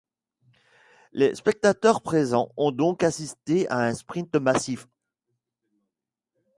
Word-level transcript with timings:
Les 1.13 1.35
spectateurs 1.35 2.01
présents 2.01 2.51
ont 2.57 2.71
donc 2.71 3.03
assisté 3.03 3.69
à 3.69 3.81
un 3.81 3.93
sprint 3.93 4.35
massif. 4.35 4.87